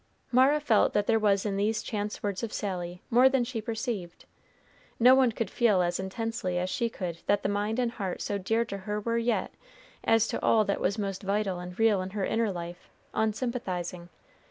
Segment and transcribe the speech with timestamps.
[0.31, 4.25] Mara felt that there was in these chance words of Sally more than she perceived.
[4.99, 8.39] No one could feel as intensely as she could that the mind and heart so
[8.39, 9.51] dear to her were yet,
[10.03, 14.09] as to all that was most vital and real in her inner life, unsympathizing.